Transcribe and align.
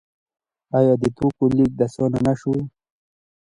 آیا 0.77 0.93
د 1.01 1.05
توکو 1.17 1.45
لیږد 1.55 1.79
اسانه 1.85 2.19
نشو؟ 2.27 2.53